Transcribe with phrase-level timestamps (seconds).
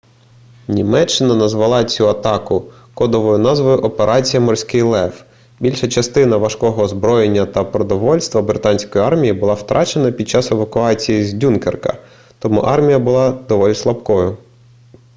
[0.67, 5.23] німеччина назвала цю атаку кодовою назвою операція морський лев
[5.59, 11.97] більша частина важкого озброєння та продовольства британської армії була втрачена під час евакуації з дюнкерка
[12.39, 14.37] тому армія була доволі слабкою